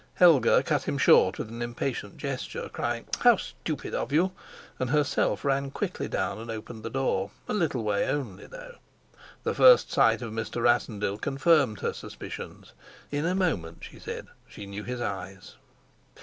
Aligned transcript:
Helga 0.15 0.63
cut 0.63 0.85
him 0.87 0.97
short 0.97 1.37
with 1.37 1.49
an 1.49 1.61
impatient 1.61 2.17
gesture, 2.17 2.67
crying, 2.69 3.05
"How 3.19 3.37
stupid 3.37 3.93
of 3.93 4.11
you!" 4.11 4.31
and 4.79 4.89
herself 4.89 5.45
ran 5.45 5.69
quickly 5.69 6.07
down 6.07 6.39
and 6.39 6.49
opened 6.49 6.81
the 6.81 6.89
door 6.89 7.29
a 7.47 7.53
little 7.53 7.83
way 7.83 8.07
only, 8.07 8.47
though. 8.47 8.77
The 9.43 9.53
first 9.53 9.91
sight 9.91 10.23
of 10.23 10.31
Mr. 10.31 10.59
Rassendyll 10.59 11.19
confirmed 11.19 11.81
her 11.81 11.93
suspicions; 11.93 12.73
in 13.11 13.27
a 13.27 13.35
moment, 13.35 13.83
she 13.83 13.99
said, 13.99 14.25
she 14.49 14.65
knew 14.65 14.83
his 14.83 15.01
eyes. 15.01 15.53